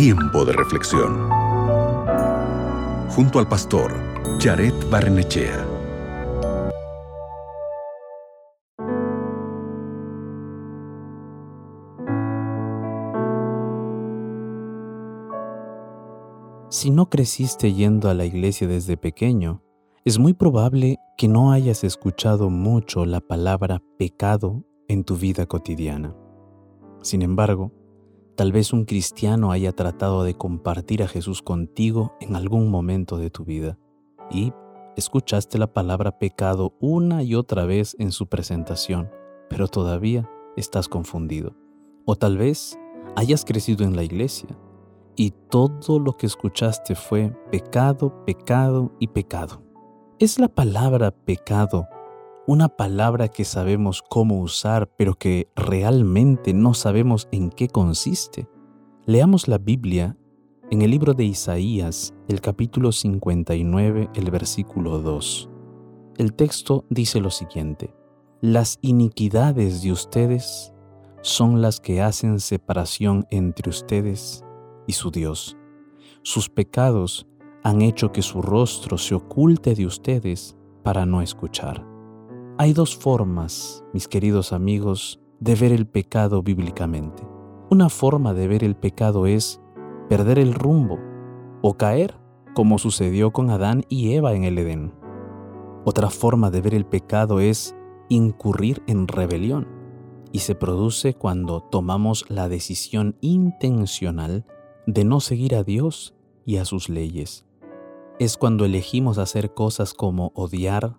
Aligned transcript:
Tiempo 0.00 0.44
de 0.44 0.52
reflexión. 0.52 1.28
Junto 3.10 3.40
al 3.40 3.48
pastor 3.48 3.92
Jared 4.38 4.72
Barnechea. 4.88 5.66
Si 16.68 16.90
no 16.90 17.10
creciste 17.10 17.72
yendo 17.72 18.08
a 18.08 18.14
la 18.14 18.24
iglesia 18.24 18.68
desde 18.68 18.96
pequeño, 18.96 19.64
es 20.04 20.20
muy 20.20 20.32
probable 20.32 20.98
que 21.16 21.26
no 21.26 21.50
hayas 21.50 21.82
escuchado 21.82 22.50
mucho 22.50 23.04
la 23.04 23.18
palabra 23.18 23.82
pecado 23.98 24.64
en 24.86 25.02
tu 25.02 25.16
vida 25.16 25.46
cotidiana. 25.46 26.14
Sin 27.02 27.22
embargo, 27.22 27.72
tal 28.38 28.52
vez 28.52 28.72
un 28.72 28.84
cristiano 28.84 29.50
haya 29.50 29.72
tratado 29.72 30.22
de 30.22 30.34
compartir 30.34 31.02
a 31.02 31.08
Jesús 31.08 31.42
contigo 31.42 32.14
en 32.20 32.36
algún 32.36 32.70
momento 32.70 33.18
de 33.18 33.30
tu 33.30 33.44
vida 33.44 33.80
y 34.30 34.52
escuchaste 34.96 35.58
la 35.58 35.72
palabra 35.72 36.20
pecado 36.20 36.72
una 36.78 37.24
y 37.24 37.34
otra 37.34 37.66
vez 37.66 37.96
en 37.98 38.12
su 38.12 38.28
presentación, 38.28 39.10
pero 39.50 39.66
todavía 39.66 40.30
estás 40.56 40.86
confundido. 40.86 41.56
O 42.04 42.14
tal 42.14 42.38
vez 42.38 42.78
hayas 43.16 43.44
crecido 43.44 43.84
en 43.84 43.96
la 43.96 44.04
iglesia 44.04 44.56
y 45.16 45.32
todo 45.32 45.98
lo 45.98 46.16
que 46.16 46.26
escuchaste 46.26 46.94
fue 46.94 47.36
pecado, 47.50 48.24
pecado 48.24 48.92
y 49.00 49.08
pecado. 49.08 49.64
¿Es 50.20 50.38
la 50.38 50.46
palabra 50.46 51.10
pecado 51.10 51.88
una 52.48 52.70
palabra 52.70 53.28
que 53.28 53.44
sabemos 53.44 54.02
cómo 54.08 54.40
usar 54.40 54.90
pero 54.96 55.16
que 55.16 55.50
realmente 55.54 56.54
no 56.54 56.72
sabemos 56.72 57.28
en 57.30 57.50
qué 57.50 57.68
consiste? 57.68 58.48
Leamos 59.04 59.48
la 59.48 59.58
Biblia 59.58 60.16
en 60.70 60.80
el 60.80 60.90
libro 60.90 61.12
de 61.12 61.24
Isaías, 61.24 62.14
el 62.26 62.40
capítulo 62.40 62.90
59, 62.90 64.08
el 64.14 64.30
versículo 64.30 64.98
2. 65.00 65.50
El 66.16 66.32
texto 66.32 66.86
dice 66.88 67.20
lo 67.20 67.28
siguiente, 67.30 67.94
Las 68.40 68.78
iniquidades 68.80 69.82
de 69.82 69.92
ustedes 69.92 70.72
son 71.20 71.60
las 71.60 71.80
que 71.80 72.00
hacen 72.00 72.40
separación 72.40 73.26
entre 73.30 73.68
ustedes 73.68 74.42
y 74.86 74.94
su 74.94 75.10
Dios. 75.10 75.58
Sus 76.22 76.48
pecados 76.48 77.26
han 77.62 77.82
hecho 77.82 78.10
que 78.10 78.22
su 78.22 78.40
rostro 78.40 78.96
se 78.96 79.14
oculte 79.14 79.74
de 79.74 79.84
ustedes 79.84 80.56
para 80.82 81.04
no 81.04 81.20
escuchar. 81.20 81.97
Hay 82.60 82.72
dos 82.72 82.96
formas, 82.96 83.84
mis 83.92 84.08
queridos 84.08 84.52
amigos, 84.52 85.20
de 85.38 85.54
ver 85.54 85.70
el 85.70 85.86
pecado 85.86 86.42
bíblicamente. 86.42 87.22
Una 87.70 87.88
forma 87.88 88.34
de 88.34 88.48
ver 88.48 88.64
el 88.64 88.74
pecado 88.74 89.26
es 89.26 89.60
perder 90.08 90.40
el 90.40 90.54
rumbo 90.54 90.98
o 91.62 91.74
caer, 91.74 92.16
como 92.56 92.78
sucedió 92.78 93.30
con 93.30 93.50
Adán 93.50 93.84
y 93.88 94.14
Eva 94.14 94.34
en 94.34 94.42
el 94.42 94.58
Edén. 94.58 94.92
Otra 95.84 96.10
forma 96.10 96.50
de 96.50 96.60
ver 96.60 96.74
el 96.74 96.84
pecado 96.84 97.38
es 97.38 97.76
incurrir 98.08 98.82
en 98.88 99.06
rebelión 99.06 99.68
y 100.32 100.40
se 100.40 100.56
produce 100.56 101.14
cuando 101.14 101.60
tomamos 101.60 102.24
la 102.28 102.48
decisión 102.48 103.14
intencional 103.20 104.46
de 104.84 105.04
no 105.04 105.20
seguir 105.20 105.54
a 105.54 105.62
Dios 105.62 106.16
y 106.44 106.56
a 106.56 106.64
sus 106.64 106.88
leyes. 106.88 107.46
Es 108.18 108.36
cuando 108.36 108.64
elegimos 108.64 109.18
hacer 109.18 109.54
cosas 109.54 109.94
como 109.94 110.32
odiar, 110.34 110.98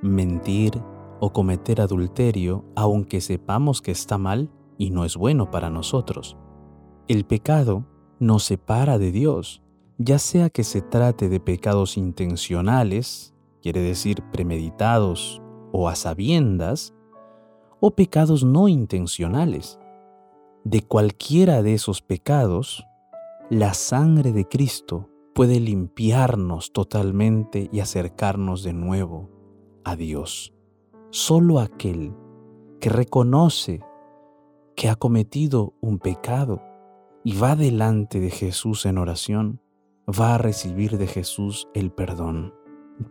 mentir 0.00 0.82
o 1.24 1.32
cometer 1.32 1.80
adulterio 1.80 2.66
aunque 2.76 3.22
sepamos 3.22 3.80
que 3.80 3.92
está 3.92 4.18
mal 4.18 4.50
y 4.76 4.90
no 4.90 5.06
es 5.06 5.16
bueno 5.16 5.50
para 5.50 5.70
nosotros. 5.70 6.36
El 7.08 7.24
pecado 7.24 7.86
nos 8.18 8.44
separa 8.44 8.98
de 8.98 9.10
Dios, 9.10 9.62
ya 9.96 10.18
sea 10.18 10.50
que 10.50 10.64
se 10.64 10.82
trate 10.82 11.30
de 11.30 11.40
pecados 11.40 11.96
intencionales, 11.96 13.32
quiere 13.62 13.80
decir 13.80 14.22
premeditados 14.32 15.40
o 15.72 15.88
a 15.88 15.94
sabiendas, 15.94 16.92
o 17.80 17.92
pecados 17.92 18.44
no 18.44 18.68
intencionales. 18.68 19.78
De 20.62 20.82
cualquiera 20.82 21.62
de 21.62 21.72
esos 21.72 22.02
pecados, 22.02 22.84
la 23.48 23.72
sangre 23.72 24.32
de 24.32 24.46
Cristo 24.46 25.08
puede 25.34 25.58
limpiarnos 25.58 26.72
totalmente 26.72 27.70
y 27.72 27.80
acercarnos 27.80 28.62
de 28.62 28.74
nuevo 28.74 29.30
a 29.84 29.96
Dios. 29.96 30.53
Solo 31.16 31.60
aquel 31.60 32.12
que 32.80 32.88
reconoce 32.88 33.80
que 34.74 34.88
ha 34.88 34.96
cometido 34.96 35.74
un 35.80 36.00
pecado 36.00 36.60
y 37.22 37.38
va 37.38 37.54
delante 37.54 38.18
de 38.18 38.30
Jesús 38.30 38.84
en 38.84 38.98
oración, 38.98 39.60
va 40.08 40.34
a 40.34 40.38
recibir 40.38 40.98
de 40.98 41.06
Jesús 41.06 41.68
el 41.72 41.92
perdón. 41.92 42.52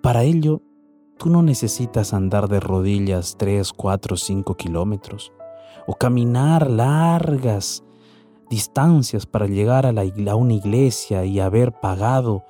Para 0.02 0.24
ello, 0.24 0.62
tú 1.18 1.30
no 1.30 1.44
necesitas 1.44 2.14
andar 2.14 2.50
de 2.50 2.60
rodillas 2.60 3.38
3, 3.38 3.72
4, 3.72 4.18
5 4.18 4.58
kilómetros 4.58 5.32
o 5.88 5.94
caminar 5.94 6.70
largas 6.70 7.86
distancias 8.50 9.26
para 9.26 9.48
llegar 9.48 9.86
a, 9.86 9.92
a 9.92 10.36
una 10.36 10.54
iglesia 10.54 11.24
y 11.24 11.40
haber 11.40 11.72
pagado 11.80 12.44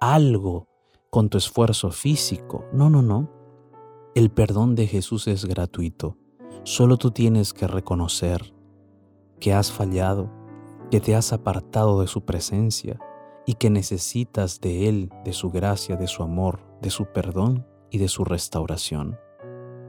algo 0.00 0.68
con 1.08 1.30
tu 1.30 1.38
esfuerzo 1.38 1.92
físico. 1.92 2.66
No, 2.74 2.90
no, 2.90 3.00
no. 3.00 3.37
El 4.18 4.30
perdón 4.30 4.74
de 4.74 4.88
Jesús 4.88 5.28
es 5.28 5.44
gratuito. 5.44 6.16
Solo 6.64 6.96
tú 6.96 7.12
tienes 7.12 7.52
que 7.52 7.68
reconocer 7.68 8.52
que 9.38 9.52
has 9.52 9.70
fallado, 9.70 10.28
que 10.90 10.98
te 10.98 11.14
has 11.14 11.32
apartado 11.32 12.00
de 12.00 12.08
su 12.08 12.22
presencia 12.22 12.98
y 13.46 13.54
que 13.54 13.70
necesitas 13.70 14.60
de 14.60 14.88
Él, 14.88 15.12
de 15.24 15.32
su 15.32 15.52
gracia, 15.52 15.94
de 15.94 16.08
su 16.08 16.24
amor, 16.24 16.58
de 16.82 16.90
su 16.90 17.04
perdón 17.06 17.64
y 17.92 17.98
de 17.98 18.08
su 18.08 18.24
restauración. 18.24 19.16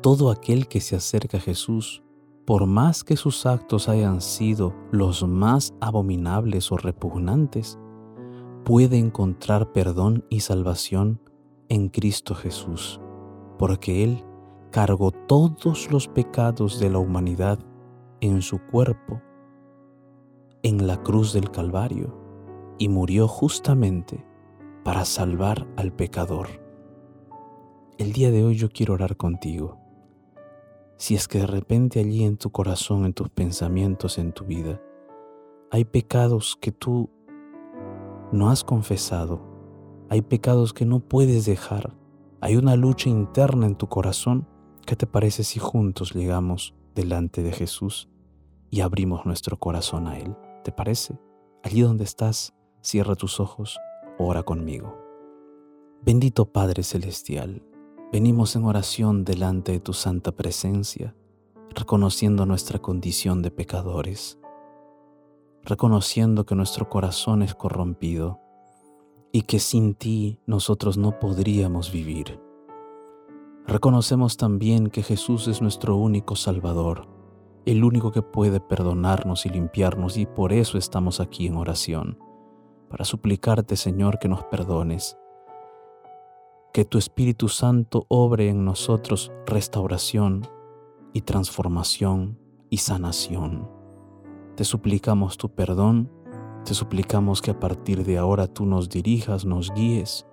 Todo 0.03 0.29
aquel 0.29 0.67
que 0.67 0.79
se 0.79 0.95
acerca 0.95 1.37
a 1.37 1.41
Jesús 1.41 2.03
por 2.45 2.67
más 2.67 3.03
que 3.03 3.17
sus 3.17 3.47
actos 3.47 3.89
hayan 3.89 4.21
sido 4.21 4.75
los 4.91 5.27
más 5.27 5.73
abominables 5.81 6.71
o 6.71 6.77
repugnantes, 6.77 7.79
puede 8.63 8.99
encontrar 8.99 9.71
perdón 9.71 10.23
y 10.29 10.41
salvación 10.41 11.19
en 11.67 11.89
Cristo 11.89 12.35
Jesús, 12.35 13.01
porque 13.59 14.03
Él 14.03 14.23
cargó 14.71 15.11
todos 15.11 15.91
los 15.91 16.07
pecados 16.07 16.79
de 16.79 16.89
la 16.89 16.97
humanidad 16.97 17.59
en 18.21 18.41
su 18.41 18.57
cuerpo 18.57 19.21
en 20.63 20.87
la 20.87 21.03
cruz 21.03 21.33
del 21.33 21.51
Calvario 21.51 22.17
y 22.77 22.87
murió 22.89 23.27
justamente 23.27 24.25
para 24.83 25.05
salvar 25.05 25.67
al 25.75 25.93
pecador. 25.93 26.47
El 27.97 28.13
día 28.13 28.31
de 28.31 28.43
hoy 28.43 28.55
yo 28.55 28.69
quiero 28.69 28.95
orar 28.95 29.17
contigo 29.17 29.77
si 30.95 31.15
es 31.15 31.27
que 31.29 31.39
de 31.39 31.47
repente 31.47 32.01
allí 32.01 32.25
en 32.25 32.35
tu 32.35 32.51
corazón, 32.51 33.05
en 33.05 33.13
tus 33.13 33.29
pensamientos, 33.29 34.17
en 34.17 34.33
tu 34.33 34.43
vida, 34.43 34.81
hay 35.71 35.85
pecados 35.85 36.57
que 36.59 36.73
tú 36.73 37.09
no 38.33 38.49
has 38.49 38.65
confesado, 38.65 39.39
hay 40.09 40.21
pecados 40.21 40.73
que 40.73 40.85
no 40.85 40.99
puedes 40.99 41.45
dejar, 41.45 41.93
hay 42.41 42.55
una 42.55 42.75
lucha 42.75 43.09
interna 43.09 43.65
en 43.65 43.75
tu 43.75 43.87
corazón, 43.87 44.47
¿qué 44.85 44.95
te 44.95 45.07
parece 45.07 45.43
si 45.43 45.59
juntos 45.59 46.13
llegamos 46.13 46.73
delante 46.95 47.43
de 47.43 47.51
Jesús 47.51 48.09
y 48.69 48.81
abrimos 48.81 49.25
nuestro 49.25 49.57
corazón 49.57 50.07
a 50.07 50.17
Él? 50.17 50.35
¿Te 50.63 50.71
parece? 50.71 51.19
Allí 51.63 51.81
donde 51.81 52.03
estás, 52.03 52.53
cierra 52.81 53.15
tus 53.15 53.39
ojos, 53.39 53.79
ora 54.17 54.43
conmigo. 54.43 54.97
Bendito 56.01 56.45
Padre 56.45 56.83
Celestial, 56.83 57.61
Venimos 58.11 58.55
en 58.55 58.65
oración 58.65 59.23
delante 59.23 59.71
de 59.71 59.79
tu 59.79 59.93
santa 59.93 60.31
presencia, 60.31 61.13
reconociendo 61.75 62.47
nuestra 62.47 62.79
condición 62.79 63.43
de 63.43 63.51
pecadores, 63.51 64.39
reconociendo 65.61 66.43
que 66.43 66.55
nuestro 66.55 66.89
corazón 66.89 67.43
es 67.43 67.53
corrompido 67.53 68.41
y 69.31 69.43
que 69.43 69.59
sin 69.59 69.95
ti 69.95 70.39
nosotros 70.45 70.97
no 70.97 71.19
podríamos 71.19 71.91
vivir. 71.91 72.39
Reconocemos 73.67 74.37
también 74.37 74.89
que 74.89 75.03
Jesús 75.03 75.47
es 75.47 75.61
nuestro 75.61 75.95
único 75.95 76.35
Salvador, 76.35 77.07
el 77.65 77.83
único 77.83 78.11
que 78.11 78.21
puede 78.21 78.59
perdonarnos 78.59 79.45
y 79.45 79.49
limpiarnos 79.49 80.17
y 80.17 80.25
por 80.25 80.53
eso 80.53 80.77
estamos 80.77 81.19
aquí 81.19 81.47
en 81.47 81.55
oración, 81.55 82.17
para 82.89 83.05
suplicarte 83.05 83.75
Señor 83.75 84.17
que 84.17 84.27
nos 84.27 84.43
perdones 84.45 85.17
que 86.73 86.85
tu 86.85 86.97
Espíritu 86.97 87.49
Santo 87.49 88.05
obre 88.09 88.49
en 88.49 88.63
nosotros 88.63 89.31
restauración 89.47 90.47
y 91.13 91.21
transformación 91.21 92.37
y 92.69 92.77
sanación. 92.77 93.67
Te 94.55 94.63
suplicamos 94.63 95.37
tu 95.37 95.49
perdón, 95.49 96.11
te 96.69 96.75
suplicamos 96.75 97.41
que 97.41 97.49
a 97.49 97.59
partir 97.59 98.05
de 98.05 98.19
ahora 98.19 98.45
tú 98.45 98.63
nos 98.67 98.89
dirijas, 98.89 99.43
nos 99.43 99.73
guíes 99.73 100.27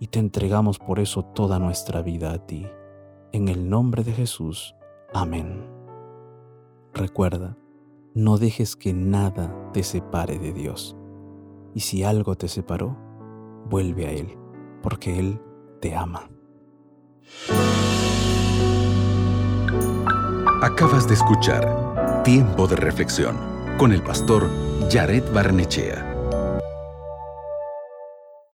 y 0.00 0.08
te 0.08 0.18
entregamos 0.18 0.80
por 0.80 0.98
eso 0.98 1.22
toda 1.22 1.60
nuestra 1.60 2.02
vida 2.02 2.32
a 2.32 2.44
ti. 2.44 2.66
En 3.30 3.46
el 3.46 3.70
nombre 3.70 4.02
de 4.02 4.12
Jesús. 4.12 4.74
Amén. 5.14 5.70
Recuerda, 6.92 7.56
no 8.14 8.36
dejes 8.36 8.74
que 8.74 8.92
nada 8.92 9.70
te 9.72 9.84
separe 9.84 10.40
de 10.40 10.52
Dios. 10.52 10.96
Y 11.72 11.80
si 11.80 12.02
algo 12.02 12.34
te 12.34 12.48
separó, 12.48 12.96
vuelve 13.68 14.06
a 14.06 14.10
Él, 14.10 14.36
porque 14.82 15.20
Él 15.20 15.40
te 15.80 15.94
ama. 15.94 16.28
Acabas 20.62 21.06
de 21.06 21.14
escuchar 21.14 22.24
Tiempo 22.24 22.66
de 22.66 22.74
Reflexión 22.74 23.36
con 23.78 23.92
el 23.92 24.02
pastor 24.02 24.48
Jared 24.88 25.30
Barnechea. 25.32 26.09